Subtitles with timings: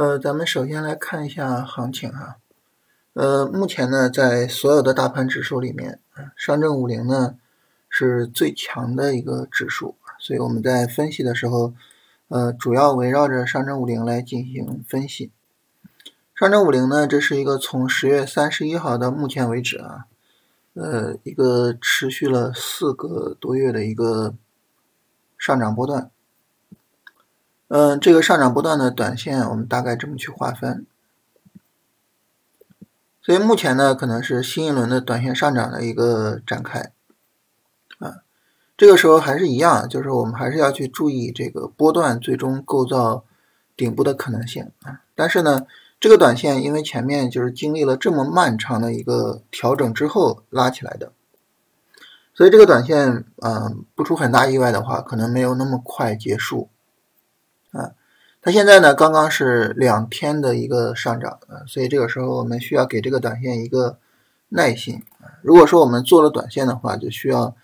[0.00, 2.38] 呃，咱们首先来看一下行情哈。
[3.12, 6.00] 呃，目前呢，在所有的大盘指数里面，
[6.34, 7.34] 上证五零呢
[7.90, 11.74] 是最强的一个指数，所以我们在分析的时候，
[12.28, 15.30] 呃，主要围绕着上证五零来进行分析。
[16.34, 20.06] 上证五零呢，这是一个从十月三十一号到目前为止啊，
[20.72, 24.34] 呃，一个持续了四个多月的一个
[25.36, 26.10] 上涨波段。
[27.72, 30.84] 嗯，这个上涨不断的短线，我们大概这么去划分。
[33.22, 36.90] 所以目前呢，可能是新一轮的短线上涨的一个展开。
[38.00, 38.22] 啊，
[38.76, 43.24] 这个时候还是一样，就是我们还是要去注意这个波段最终构造
[43.76, 45.02] 顶部的可能性啊。
[45.14, 45.64] 但是呢，
[46.00, 51.12] 这个短线因为前面就是经历了这么漫长的一个调整之后拉起来的，
[52.34, 56.68] 所以这个短线，嗯，不出很大意外的话，可能没有那么快结束。
[58.42, 63.98] 它现在呢刚刚是两天的一个上涨啊，所以这个时候我们需要给这个短线一个
[64.48, 65.36] 耐心啊。
[65.42, 67.54] 如果说我们做了短线的话，就需要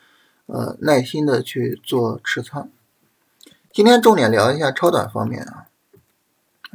[0.46, 2.68] 呃耐心的去做持仓。
[3.72, 5.66] 今天重点聊一下超短方面啊，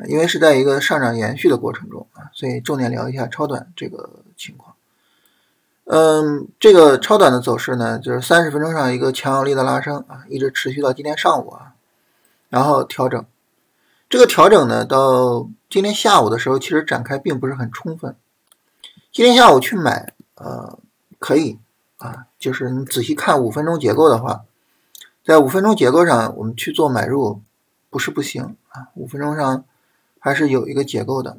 [0.08, 4.76] 因为是在一个上涨延续的过程中啊，所以重点聊一下超短这个情况。
[5.86, 11.74] 嗯，这个超短的走势呢，就是三十分钟上一个强有力的拉升啊，一直持续到今天上午啊。
[12.50, 13.26] 然后调整，
[14.12, 18.14] 这个调整呢，到今天下午的时候，其实展开并不是很充分。
[19.10, 20.78] 今天下午去买，呃，
[21.18, 21.58] 可以
[21.96, 24.42] 啊，就是你仔细看五分钟结构的话，
[25.24, 27.42] 在五分钟结构上，我们去做买入
[27.90, 29.64] 不是不行啊，五分钟上
[30.20, 31.38] 还是有一个结构的。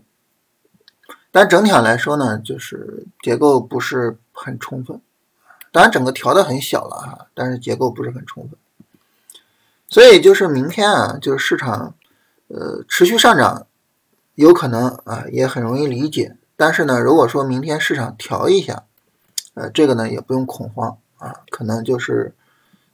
[1.31, 4.99] 但整体上来说呢，就是结构不是很充分，
[5.71, 8.59] 当然整个调的很小了哈，但是结构不是很充分。
[9.89, 11.95] 所以就是明天啊，就是市场，
[12.55, 13.67] 呃，持续上涨，
[14.35, 16.37] 有可能啊，也很容易理解。
[16.55, 18.85] 但是呢，如果说明天市场调一下，
[19.55, 22.35] 呃，这个呢也不用恐慌啊，可能就是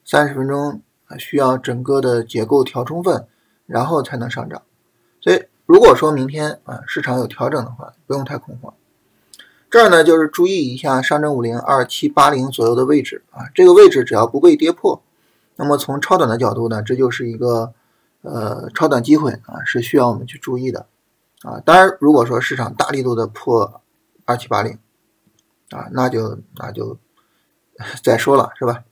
[0.04, 3.26] 三十分钟啊，需要整个的结构调充分，
[3.66, 4.62] 然后才能上涨。
[5.20, 8.72] 所以如果说明天啊市场有调整的话，不用太恐慌。
[9.68, 15.02] 这儿呢就是注意一下上证五零二七八零左右的位置啊，这个位置只要不被跌破。
[15.56, 17.72] 那么从超短的角度呢，这就是一个
[18.22, 20.86] 呃超短机会啊，是需要我们去注意的
[21.42, 21.60] 啊。
[21.64, 23.80] 当然，如果说市场大力度的破
[24.24, 24.78] 二七八零
[25.70, 26.98] 啊，那就那就
[28.02, 28.84] 再说了，是吧？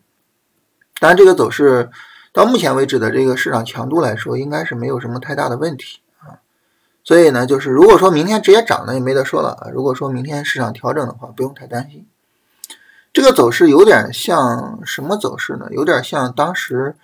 [1.01, 1.91] 当然，这个走势
[2.33, 6.41] 到目前为止的这个市场强度来说，应该是没有什么太大的问题啊。
[7.05, 9.69] 所以呢，就是如果说明天直接涨呢，也没得说了啊。
[9.71, 12.07] 如果说明天市场调整的话，不用太担心。
[13.13, 15.69] 这个走势有点像什么走势呢？
[15.71, 16.95] 有点像当时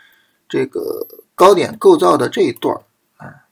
[0.47, 2.77] 这个高点构造的这一段
[3.17, 3.45] 啊，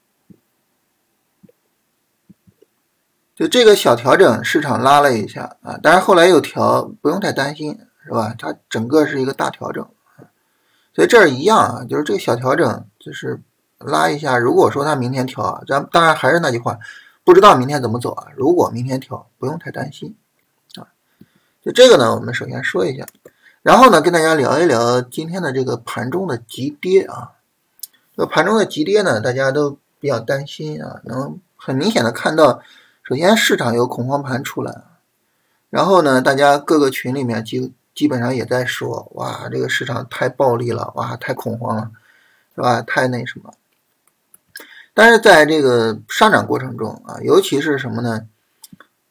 [3.34, 8.34] 就这个小调整，市场拉了一下啊，但是后来又调，不用太担心，是吧？
[8.38, 9.88] 它整个是一个大调整
[10.92, 13.40] 所以这儿一样啊，就是这个小调整，就是
[13.78, 14.36] 拉一下。
[14.36, 16.78] 如果说它明天调啊，咱当然还是那句话，
[17.24, 18.26] 不知道明天怎么走啊。
[18.36, 20.16] 如果明天调，不用太担心
[20.74, 20.88] 啊。
[21.62, 23.06] 就这个呢，我们首先说一下，
[23.62, 27.32] 然后呢，跟大家聊一聊今天的这个盘中的急跌啊。
[28.26, 32.62] 盘中的急跌呢，大家都比较担心啊，能很明显的看到，
[33.02, 34.82] 首先市场有恐慌盘出来，
[35.68, 41.90] 然后呢，大家各个群里面基基本上也在说，哇，这个市场太暴力了，哇，太恐慌了，
[42.54, 42.82] 是吧？
[42.82, 43.52] 太那什么。
[44.94, 48.26] 但是在这个上涨过程中啊，尤其是什么呢？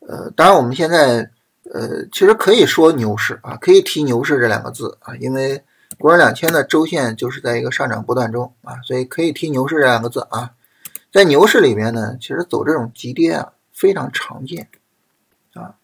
[0.08, 1.30] 呃，当然我们现在。
[1.72, 5.64] 呃，其实可以说牛市啊，可以提牛市这两个字啊，因为
[5.98, 10.52] 国人两千的周线就是在一个上涨波段中啊，所以可以提牛市这两个字啊。
[11.12, 14.70] 在牛市里面呢，其实走这种急跌啊非常常见
[15.54, 15.76] 啊。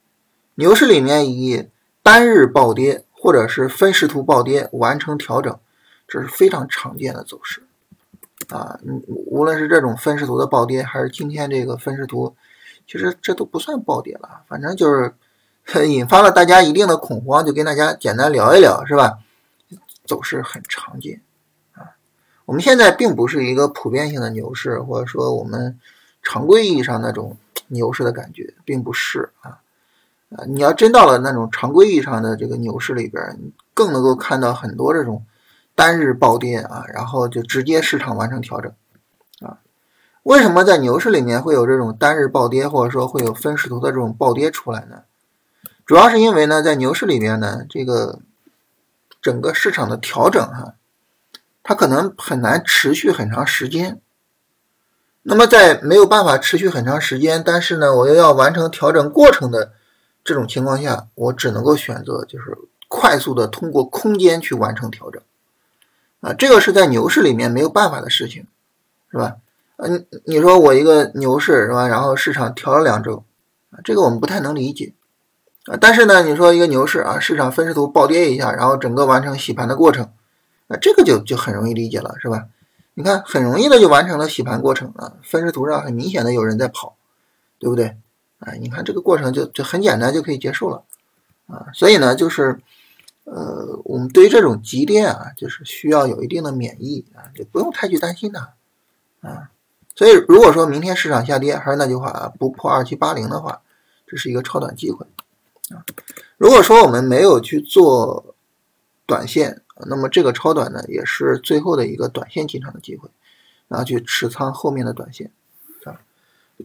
[0.53, 1.69] 牛市里面以
[2.03, 5.59] 单日暴跌或者是分时图暴跌完成调整，
[6.07, 7.63] 这是非常常见的走势
[8.49, 8.79] 啊。
[9.07, 12.35] 无论是这种分时图的暴跌，还是今天这个分时图，
[12.87, 15.13] 其实这都不算暴跌了，反正就是。
[15.87, 19.17] 引发了大家一定的恐慌，就跟大家简单聊一聊，是吧？
[20.05, 21.21] 走势很常见
[21.73, 21.95] 啊。
[22.45, 25.79] 我们现在并不是一个普遍性的牛市，或者说我们
[26.21, 27.37] 常规意义上那种
[27.67, 29.59] 牛市的感觉，并不是啊。
[30.35, 33.23] 啊，你要真到了那种常规意义上的这个牛市里边，
[33.75, 35.23] 更能够看到很多这种
[35.75, 38.73] 单日暴跌啊，然后就直接市场完成调整
[39.41, 39.59] 啊。
[40.23, 45.03] 为什么在牛市里面会有这种单日暴跌，或者说会有分时图的这种暴跌出来呢？
[45.85, 48.19] 主要是因为呢，在牛市里面呢，这个
[49.25, 50.75] 整个市场的调整哈，
[51.63, 53.99] 它可能很难持续很长时间
[55.23, 59.71] 那么在没有办法持续很长时间，但是呢，我又要完成调整过程的
[60.23, 62.55] 这种情况下，我只能够选择就是
[62.87, 65.19] 快速的通过空间去完成调整。
[66.21, 68.45] 啊，这个是在牛市里面没有办法的事情，
[69.09, 69.37] 是吧？
[69.77, 71.87] 嗯，你说我一个牛市是吧？
[71.87, 73.25] 然后市场调了两周，
[73.71, 74.93] 啊，这个我们不太能理解。
[75.65, 80.11] 啊，但是呢，你说一个牛市啊，市场分时图暴跌一下，然后整个完成洗盘的过程，
[80.67, 82.45] 啊，这个就就很容易理解了，是吧？
[82.93, 86.95] 你看，很容易的就完成了洗盘过程啊，分时图上很明显的有人在跑，
[87.59, 87.97] 对不对？
[88.39, 90.83] 啊，你看这个过程就就很简单就可以结束了，
[91.47, 92.59] 啊，所以呢，就是，
[93.23, 98.53] 呃，我们对于这种急跌啊，就是需要有一定的免疫啊，就不用太去担心它，
[99.27, 99.49] 啊，
[99.95, 103.61] 所以如果说明天市场下跌，还是那句话啊，不破二七八零的话，
[104.05, 105.07] 这是一个超短机会。
[105.73, 105.83] 啊，
[106.37, 108.35] 如果说我们没有去做
[109.07, 113.09] 短线，那么这个超短呢，也是最后的一个短线进场的机会，
[113.67, 115.31] 然后去持仓后面的短线
[115.85, 115.99] 啊。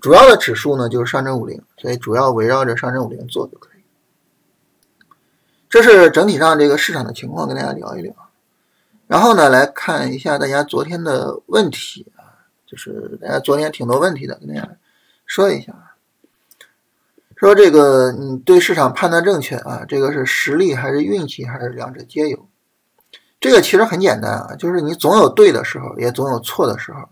[0.02, 3.80] 主要的指数呢就是上证五零，所以主要围绕着上证五零做就可以。
[5.70, 8.14] 这是整体上这个市场的情况，跟大家聊一聊。
[9.06, 14.76] 然后呢，来看一下大家昨天的问题啊，就是大家昨天挺多问题的，跟大家
[15.24, 15.89] 说一下。
[17.40, 19.86] 说这个你对市场判断正确啊？
[19.88, 22.46] 这个是实力还是运气还是两者皆有？
[23.40, 27.08] 这个其实很简单啊，就是你总有对的时候，也总有错的时候。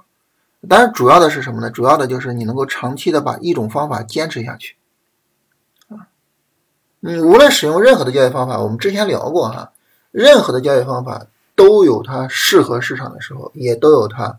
[0.68, 1.70] 当然，主要的是什么呢？
[1.70, 4.76] 主要的就是你能够长期的把一种方法坚持下去
[5.88, 6.12] 啊。
[7.00, 9.72] 你无论使用任何的交易方法，我们之前聊过哈，
[10.10, 11.26] 任何的交易方法
[11.56, 14.38] 都有它适合市场的时候，也都有它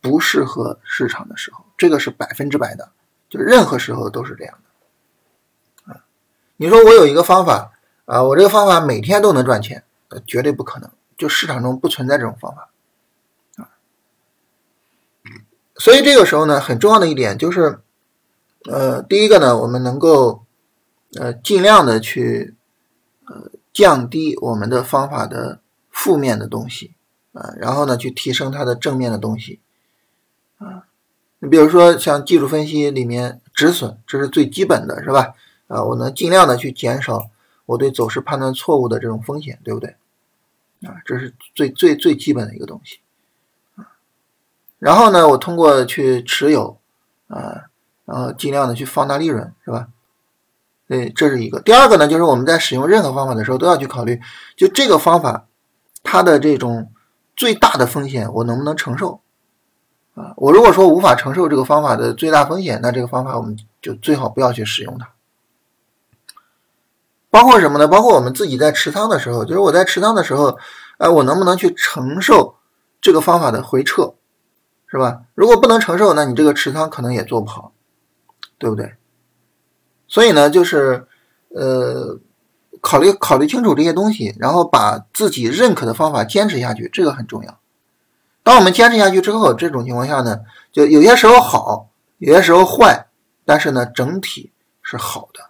[0.00, 2.88] 不适合市场的时候，这个是百分之百的，
[3.28, 4.69] 就任何时候都是这样的。
[6.60, 7.72] 你说我有一个方法
[8.04, 9.82] 啊，我这个方法每天都能赚钱，
[10.26, 12.68] 绝对不可能，就市场中不存在这种方法
[13.56, 13.72] 啊。
[15.76, 17.80] 所以这个时候呢，很重要的一点就是，
[18.66, 20.44] 呃，第一个呢，我们能够
[21.18, 22.54] 呃尽量的去
[23.24, 25.60] 呃降低我们的方法的
[25.90, 26.92] 负面的东西
[27.32, 29.60] 啊，然后呢去提升它的正面的东西
[30.58, 30.84] 啊。
[31.38, 35.32] 你比如说像技术分析里面止损，这是最基本的，是吧？
[35.70, 37.30] 啊，我能尽量的去减少
[37.64, 39.94] 我对走势判断错误的这种风险，对不对？
[40.84, 42.98] 啊，这是最最最基本的一个东西
[43.76, 43.86] 啊。
[44.80, 46.76] 然后呢，我通过去持有
[47.28, 47.66] 啊，
[48.04, 49.86] 然后尽量的去放大利润，是吧？
[50.88, 51.60] 对，这是一个。
[51.60, 54.20] 第二个呢，就是我们在使用任何方法的时候，都要去考虑，
[54.56, 55.46] 就这个方法
[56.02, 56.90] 它的这种
[57.36, 59.20] 最大的风险，我能不能承受？
[60.14, 65.08] 啊，我如果说无法承受这个方法的最大风险，那这个方法我们就最好不要去使用它。
[67.30, 67.86] 包括什么呢？
[67.86, 70.58] 包括我们自己在持仓的时候，就是我在持仓的时候，
[70.98, 72.56] 哎，我能不能去承受
[73.00, 74.14] 这个方法的回撤，
[74.88, 75.22] 是吧？
[75.34, 77.72] 如果不能承受，那你这个持仓可能也做不好，
[78.58, 78.94] 对不对？
[80.08, 81.06] 所以呢，就是
[81.50, 82.18] 呃，
[82.80, 87.58] 考虑考虑清楚这些东西，然后把自己认可的方法坚持下去，这个很重要。
[88.42, 90.40] 当我们坚持下去之后，这种情况下呢，
[90.72, 93.06] 就有些时候好，有些时候坏，
[93.44, 94.50] 但是呢，整体
[94.82, 95.49] 是好的。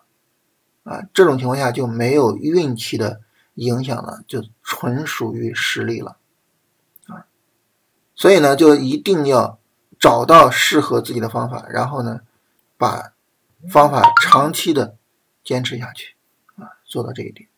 [0.82, 3.20] 啊，这种情况下就没有运气的
[3.54, 6.16] 影响了，就纯属于实力了，
[7.06, 7.26] 啊，
[8.14, 9.58] 所以呢，就一定要
[9.98, 12.20] 找到适合自己的方法，然后呢，
[12.78, 13.12] 把
[13.68, 14.96] 方法长期的
[15.44, 16.14] 坚持下去，
[16.56, 17.48] 啊，做到这一点。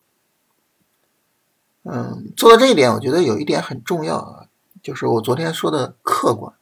[1.84, 4.46] 嗯，做到这一点，我觉得有一点很重要啊，
[4.82, 6.52] 就是我昨天说的客观，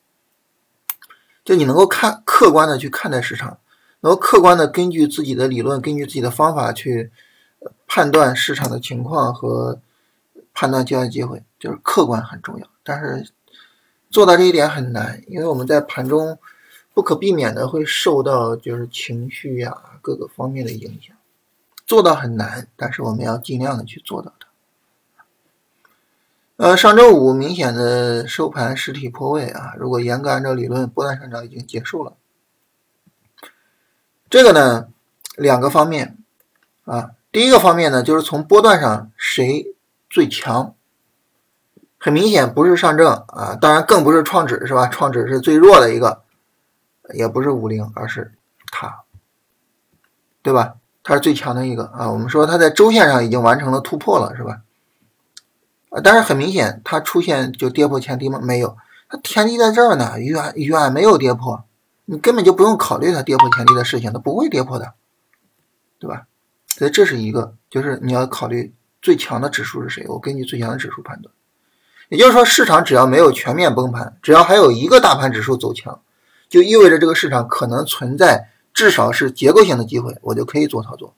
[1.42, 3.58] 就你能够看客观的去看待市场。
[4.00, 7.10] 能够客观的根据自己的理论，根据自己的方法去
[7.86, 9.80] 判断市场的情况和
[10.54, 12.66] 判断交易机会，就是客观很重要。
[12.82, 13.30] 但是
[14.10, 16.38] 做到这一点很难，因为我们在盘中
[16.94, 21.14] 不可避免的会受到就是情绪呀各个方面的影响，
[21.86, 22.66] 做到很难。
[22.76, 24.46] 但是我们要尽量的去做到的。
[26.56, 32.14] 呃，上周五明显的收盘实体破位啊，如果严格按照理论，波段上涨已经结束了。
[34.30, 34.86] 这个呢，
[35.36, 36.16] 两个方面
[36.84, 39.74] 啊，第一个方面呢，就是从波段上谁
[40.08, 40.72] 最强，
[41.98, 44.86] 很明显不是上证啊，当然更不是创指是吧？
[44.86, 46.22] 创指是最弱的一个，
[47.12, 48.32] 也不是五零，而是
[48.70, 49.00] 它，
[50.42, 50.76] 对吧？
[51.02, 52.08] 它是最强的一个啊。
[52.08, 54.60] 我们说它在周线上已经完成了突破了，是吧？
[55.88, 58.38] 啊，但是很明显，它出现就跌破前低吗？
[58.40, 58.76] 没有，
[59.08, 61.64] 它前低在这儿呢，远远没有跌破。
[62.04, 64.94] 你根本就不用考虑它跌破前低的事情，它不会跌破的，
[65.98, 66.26] 对吧？
[66.66, 71.34] 所以这是一个，就是你要考虑最强的指数是谁，我根据最强的指数判断。
[72.08, 76.00] 也就是说，市场只要没有全面崩盘，只要还有一个大盘指数走强，
[76.48, 81.14] 就意味着这个市场可能存在至少是结构性的机会，我就可以做操作。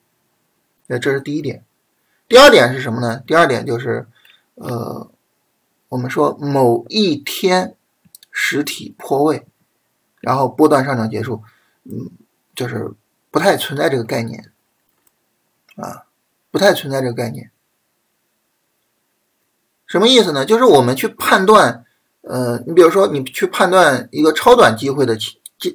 [0.87, 1.65] 那这是第一点。
[2.29, 3.23] 第二点是什么呢？
[3.27, 4.07] 第二点就是，
[4.57, 5.11] 呃，
[5.89, 7.75] 我们说某一天
[8.31, 9.47] 实体破位，
[10.23, 11.43] 然后波段上涨结束，
[11.85, 12.09] 嗯，
[12.55, 12.91] 就是
[13.31, 14.51] 不太存在这个概念，
[15.77, 16.05] 啊，
[16.51, 17.51] 不太存在这个概念。
[19.87, 20.47] 什么意思呢？
[20.47, 21.85] 就是我们去判断，
[22.23, 25.19] 呃，你比如说你去判断一个超短机会的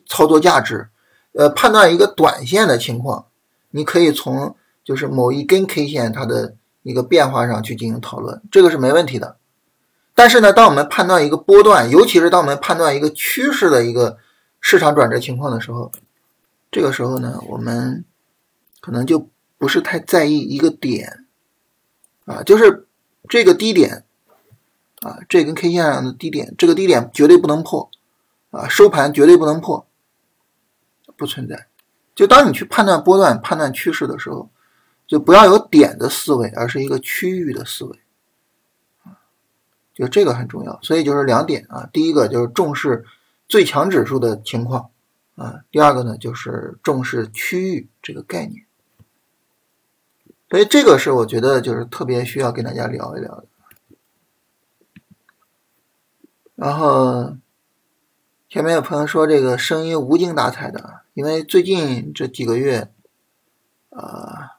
[0.08, 0.90] 操作价值，
[1.34, 3.28] 呃，判断一个短线的情况，
[3.70, 4.56] 你可以从。
[4.88, 9.36] 就是某一根 K 线它的一个变化上去进行讨论，这个是没问题的。
[10.16, 14.18] 但是呢，当我们判断一个波段，尤其是当我们判断一个趋势的一个
[14.60, 15.92] 市场转折情况的时候，
[16.72, 18.06] 这个时候呢，我们
[18.82, 21.26] 可能就不是太在意一个点
[22.26, 22.88] 啊，就是
[23.30, 24.04] 这个低点
[25.02, 27.90] 啊，这根 K 线上的低点，这个低点绝对不能破
[28.52, 29.88] 啊，收盘绝对不能破，
[31.16, 31.68] 不存在。
[32.16, 34.50] 就当你去判断波段、判断趋势的时候。
[35.08, 37.98] 就不要有点的思维，而是一个区域的思维，
[39.94, 40.78] 就这个很重要。
[40.82, 43.06] 所以就是两点啊，第一个就是重视
[43.48, 44.92] 最强指数的情况
[45.36, 48.66] 啊，第二个呢就是重视区域这个概念。
[50.50, 53.46] 所以这个是我觉得就是特别需要跟大家聊一聊的。
[56.56, 57.38] 然后
[58.50, 62.92] 前面有朋友说这个声音无精打采的，因为最近这几个月，
[63.90, 64.54] 啊。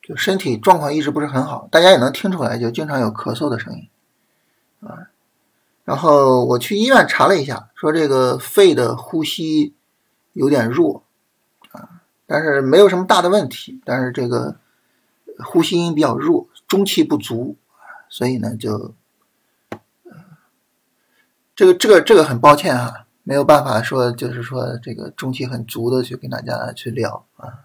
[0.00, 3.90] 就身体状况一直不是很好，大家也能听出来，就经常有咳嗽的声音，
[4.80, 5.07] 啊，
[5.88, 9.74] 然后我去医院查了一下，说这个肺的呼吸
[10.34, 11.02] 有点弱，
[11.70, 14.54] 啊，但是没有什么大的问题，但是这个
[15.38, 17.56] 呼吸音比较弱，中气不足，
[18.10, 18.94] 所以呢就，
[21.56, 27.64] 这个这个这个很抱歉啊，没有办法说就是说这个中气很足的去跟大家去聊啊。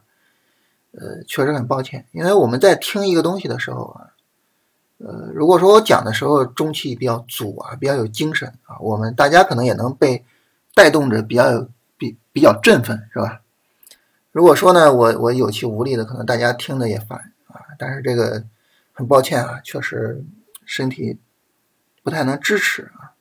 [0.94, 4.13] 呃，确实很抱歉，因为我们在听一个东西的时候啊，
[5.06, 10.24] 呃，如果说我讲的时候中气比较足啊，比较有精神啊，我们大家可能也能被
[10.74, 11.68] 带动着，比较有
[11.98, 13.42] 比比较振奋，是吧？
[14.32, 17.62] 如果说呢，我我有气无力的，可能大家听的也烦啊。
[17.78, 18.46] 但是这个
[18.94, 20.24] 很抱歉啊，确实
[20.66, 21.20] 身体
[22.02, 23.12] 不太能支持啊。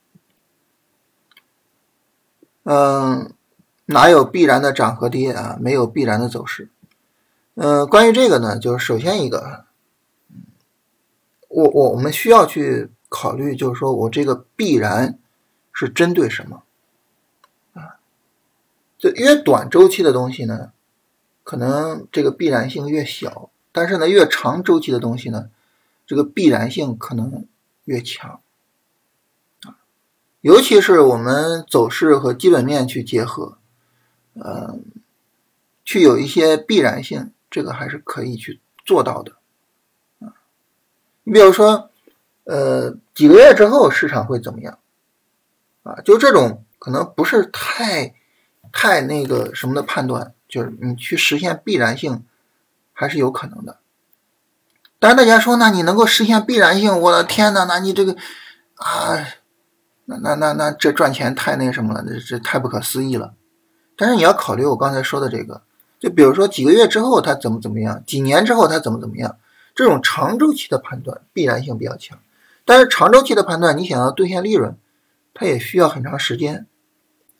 [2.62, 3.32] 嗯，
[3.86, 5.58] 哪有必然的涨和跌啊？
[5.60, 6.70] 没有必然的走势。
[7.56, 9.64] 嗯，关于这个呢，就是首先一个，
[11.52, 15.18] 我我我们需要去考虑，就是说我这个必然
[15.72, 16.62] 是针对什么
[17.74, 18.00] 啊？
[18.98, 20.72] 就越短周期的东西呢，
[21.44, 25.50] 可能这个必然性越小，但是呢，越长周期的东西呢，
[26.06, 27.46] 这个必然性可能
[27.84, 28.40] 越强
[29.62, 29.76] 啊。
[30.40, 33.58] 尤其是我们走势和基本面去结合，
[34.34, 34.84] 嗯，
[35.84, 37.32] 去有一些必然性。
[37.54, 39.32] 这个还是可以去做到的，
[41.24, 41.90] 你比如说，
[42.44, 44.78] 呃，几个月之后市场会怎么样？
[45.82, 48.14] 啊，就这种可能不是太
[48.72, 52.24] 太那个什么的判断，就是你去实现必然性
[52.92, 53.78] 还是有可能的。
[54.98, 57.00] 但是大家说，那你能够实现必然性？
[57.00, 58.16] 我的天呐，那你这个
[58.76, 59.18] 啊，
[60.04, 63.34] 那那那那这赚钱太那什么了，这这太不可思议了。
[63.96, 65.62] 但是你要考虑我刚才说的这个。
[65.98, 69.36] 就比如说几个月之后它怎么怎么样，几年之后它怎么怎么样，
[69.74, 72.18] 这种长周期的判断必然性比较强。
[72.64, 74.76] 但是长周期的判断，你想要兑现利润，
[75.34, 76.66] 它也需要很长时间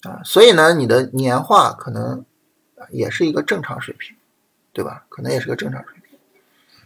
[0.03, 0.21] 啊。
[0.25, 2.25] 所以呢，你的年化可能
[2.91, 4.17] 也是一个正常水平，
[4.73, 5.05] 对吧？
[5.09, 6.19] 可能也是个正常水平。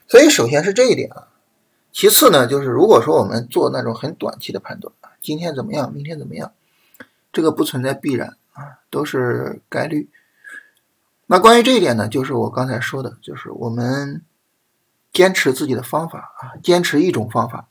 [0.06, 1.28] 所以首先是这一点啊。
[1.92, 6.52] 其次呢，就是如果说我们做那种很短期的判断，今天怎么样，明天怎么样，
[7.32, 10.10] 这个不存在必然啊，都是概率。
[11.24, 14.20] 那关于这一点呢，就是我刚才说的，就是我们
[15.16, 17.68] 坚持自己的方法啊，坚持一种方法，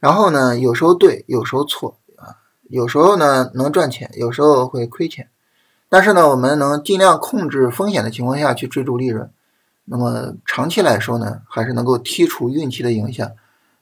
[0.00, 5.30] 然后呢，有时候对，有时候错啊，有时候呢能赚钱，有时候会亏钱，
[5.88, 9.30] 但是呢，我们能尽量控制风险的情况下去追逐利润，
[9.84, 13.30] 那么长期来说呢，还是能够剔除运气的影响，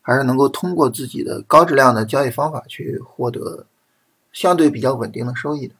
[0.02, 3.64] 还是能够通过自己的高质量的交易方法去获得
[4.34, 5.74] 相对比较稳定的收益的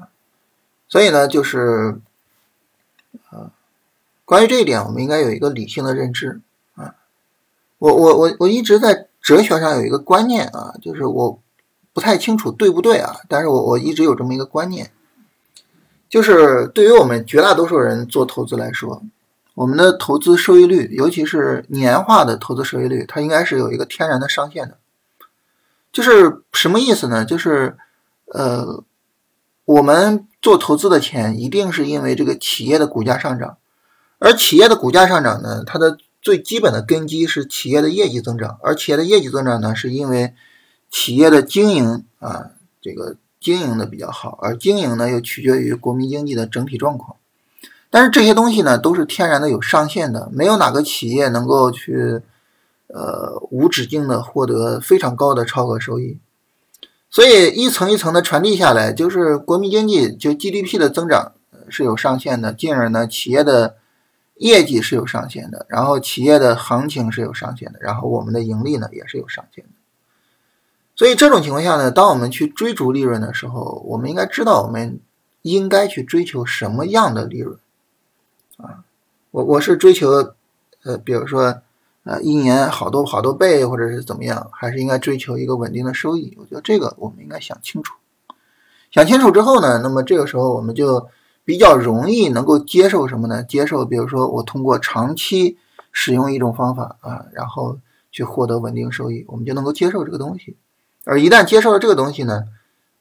[0.00, 0.08] 啊，
[0.88, 2.00] 所以呢，就是。
[3.30, 3.50] 啊，
[4.28, 6.42] 关于这一点，我们应该有一个理性的认知
[6.74, 6.96] 啊。
[7.78, 11.40] 我我我我一直在哲学上有一个观念啊，就是我
[11.94, 14.90] 不太清楚对不对啊，但是我我一直有这么一个观念，
[16.10, 19.02] 就是对于我们绝大多数人做投资来说，
[19.54, 24.76] 我们的投资收益率，尤其是年化的投资收益率，它应该是有一个天然的上限的。
[25.90, 27.24] 就是什么意思呢？
[27.24, 27.78] 就是
[28.26, 28.84] 呃，
[29.64, 33.56] 我们做投资的钱一定是因为这个企业的股价上涨，
[34.18, 40.34] 而企业的股价上涨呢，它的最基本的根基是企业的业绩增长，而企业的业绩增长呢，是因为
[40.90, 42.50] 企业的经营啊，
[42.82, 47.16] 这个经营的比较好，而经营呢又取决于国民经济的整体状况。
[47.90, 52.20] 但是这些东西呢，都是天然的有上限的，没有哪个企业能够去
[52.88, 56.18] 呃无止境的获得非常高的超额收益。
[57.08, 61.32] 所以一层一层的传递下来，就是国民经济就 GDP 的增长
[61.70, 63.76] 是有上限的，进而呢企业的
[64.38, 69.70] 业绩是有上限的，然后企业的行情是有上限的，然后我们的盈利呢也是有上限的。
[70.96, 75.00] 所以这种情况下呢，当我们去追逐利润的时候，我们应该知道我们
[75.42, 77.58] 应该去追求什么样的利润
[78.56, 78.84] 啊？
[79.30, 80.34] 我我是追求
[80.84, 81.60] 呃，比如说。
[82.04, 86.34] 呃，一年好多好多倍，或者是怎么样，还是应该追求一个稳定的收益。
[86.40, 87.92] 我觉得这个我们应该想清楚。
[88.90, 91.06] 想清楚之后呢，那么这个时候我们就
[91.48, 93.42] 比较容易能够接受什么呢？
[93.42, 95.56] 接受，比如说我通过长期
[95.92, 97.78] 使用一种方法啊，然后
[98.10, 100.58] 去获得稳定收益，我们就能够接受这个东西。
[101.06, 102.44] 而一旦接受了这个东西呢，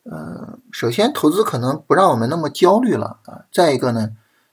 [0.04, 3.44] 呃，首先投资可能不让我们那么焦虑了啊。
[3.51, 4.12] 再一个呢，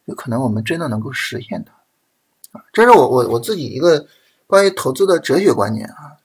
[0.08, 2.64] 就可能我们真的能够实现它啊。
[2.72, 4.08] 这是我我我自己一个。
[4.46, 6.20] 关于投资的哲学观念啊，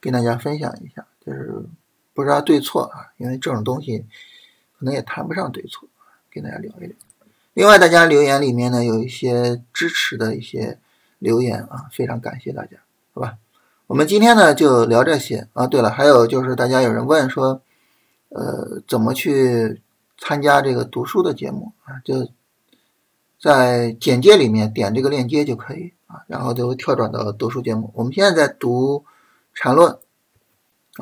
[0.00, 1.66] 跟大家分享一下，就是
[2.14, 4.06] 不知道对错啊，因为这种东西
[4.78, 5.88] 可能也谈不上对错，
[6.36, 6.94] 跟大家聊一聊。
[7.54, 10.78] 另外，大家留言里面呢有一些支持的一些
[11.18, 12.76] 留言啊，非常感谢大家，
[13.14, 13.38] 好吧？
[13.86, 15.66] 我们今天呢就聊这些啊。
[15.66, 17.62] 对了，还有就是大家有人问说，
[18.28, 19.80] 呃，怎么去
[20.18, 21.98] 参加这个读书的节目啊？
[22.04, 22.28] 就
[23.40, 25.94] 在简介里面点这个链接就可以。
[26.08, 27.90] 啊，然后就会跳转到读书节目。
[27.92, 28.98] 我们现在在读
[29.54, 29.98] 《缠论》，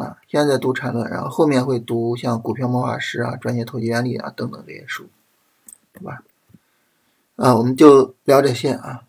[0.02, 5.10] 啊，现在在读《缠论》，然后后面会读像《股票魔法师》啊、《专业投机原理》啊等等这些书，
[5.94, 6.22] 好吧？
[7.36, 9.04] 啊，我们就聊这些啊。